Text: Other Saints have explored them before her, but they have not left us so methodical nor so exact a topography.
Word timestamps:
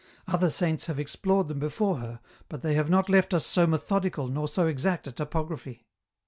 Other 0.27 0.49
Saints 0.49 0.87
have 0.87 0.99
explored 0.99 1.47
them 1.47 1.59
before 1.59 1.97
her, 1.97 2.21
but 2.49 2.63
they 2.63 2.73
have 2.73 2.89
not 2.89 3.07
left 3.07 3.35
us 3.35 3.45
so 3.45 3.67
methodical 3.67 4.27
nor 4.29 4.47
so 4.47 4.65
exact 4.65 5.05
a 5.05 5.11
topography. 5.11 5.85